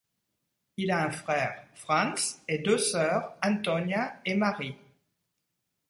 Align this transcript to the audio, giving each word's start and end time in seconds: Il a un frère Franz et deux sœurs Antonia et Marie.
Il 0.77 0.89
a 0.89 1.05
un 1.05 1.11
frère 1.11 1.63
Franz 1.75 2.41
et 2.47 2.57
deux 2.57 2.79
sœurs 2.79 3.35
Antonia 3.43 4.19
et 4.25 4.33
Marie. 4.33 4.75